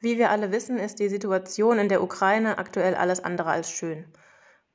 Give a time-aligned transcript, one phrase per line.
[0.00, 4.06] Wie wir alle wissen, ist die Situation in der Ukraine aktuell alles andere als schön.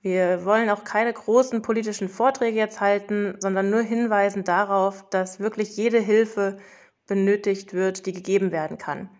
[0.00, 5.76] Wir wollen auch keine großen politischen Vorträge jetzt halten, sondern nur hinweisen darauf, dass wirklich
[5.76, 6.58] jede Hilfe
[7.08, 9.10] benötigt wird, die gegeben werden kann.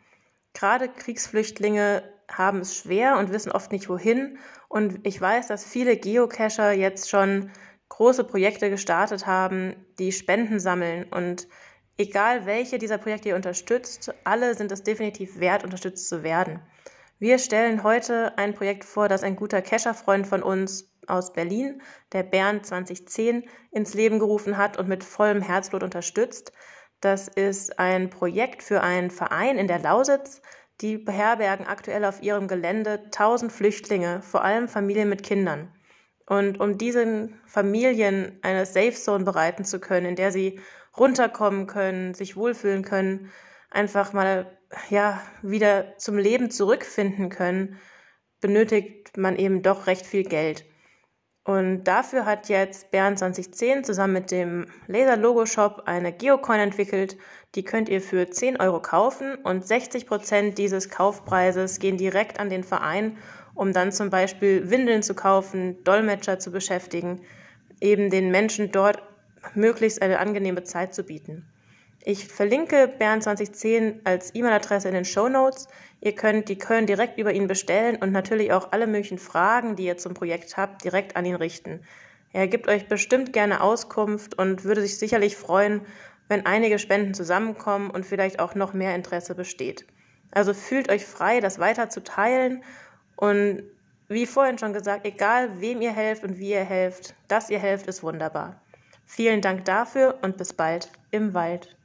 [0.55, 4.39] Gerade Kriegsflüchtlinge haben es schwer und wissen oft nicht wohin.
[4.69, 7.51] Und ich weiß, dass viele Geocacher jetzt schon
[7.89, 11.05] große Projekte gestartet haben, die Spenden sammeln.
[11.11, 11.49] Und
[12.01, 16.61] egal welche dieser Projekte ihr unterstützt, alle sind es definitiv wert, unterstützt zu werden.
[17.19, 21.83] Wir stellen heute ein Projekt vor, das ein guter Cacher-Freund von uns aus Berlin,
[22.15, 26.53] der Bernd 2010, ins Leben gerufen hat und mit vollem Herzblut unterstützt.
[27.03, 30.41] Das ist ein Projekt für einen Verein in der Lausitz.
[30.81, 35.71] Die beherbergen aktuell auf ihrem Gelände 1000 Flüchtlinge, vor allem Familien mit Kindern.
[36.31, 40.61] Und um diesen Familien eine Safe Zone bereiten zu können, in der sie
[40.97, 43.33] runterkommen können, sich wohlfühlen können,
[43.69, 44.57] einfach mal
[44.91, 47.81] ja wieder zum Leben zurückfinden können,
[48.41, 50.65] benötigt man eben doch recht viel Geld.
[51.43, 57.17] Und dafür hat jetzt Bern 2010 zusammen mit dem Laser Logo Shop eine Geocoin entwickelt.
[57.57, 62.51] Die könnt ihr für 10 Euro kaufen und 60 Prozent dieses Kaufpreises gehen direkt an
[62.51, 63.19] den Verein,
[63.61, 67.21] um dann zum Beispiel Windeln zu kaufen, Dolmetscher zu beschäftigen,
[67.83, 69.03] eben den Menschen dort
[69.55, 71.45] möglichst eine angenehme Zeit zu bieten.
[72.03, 75.69] Ich verlinke Bern 2010 als E-Mail-Adresse in den Show Notes.
[76.01, 79.85] Ihr könnt die Köln direkt über ihn bestellen und natürlich auch alle möglichen Fragen, die
[79.85, 81.81] ihr zum Projekt habt, direkt an ihn richten.
[82.33, 85.83] Er gibt euch bestimmt gerne Auskunft und würde sich sicherlich freuen,
[86.29, 89.85] wenn einige Spenden zusammenkommen und vielleicht auch noch mehr Interesse besteht.
[90.31, 92.63] Also fühlt euch frei, das weiter zu teilen
[93.21, 93.63] und
[94.09, 97.87] wie vorhin schon gesagt, egal wem ihr helft und wie ihr helft, dass ihr helft,
[97.87, 98.61] ist wunderbar.
[99.07, 101.77] Vielen Dank dafür und bis bald im Wald.